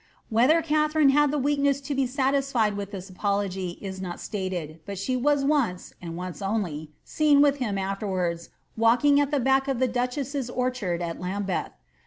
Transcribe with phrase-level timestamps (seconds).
[0.31, 4.97] "'Whether Katharine had die weakness to be satisfied with this apology is not stated, but
[4.97, 9.77] she was once, and once only, seen with him afterwards, walking at the back of
[9.77, 11.73] the duchesses orchard at Lambeth.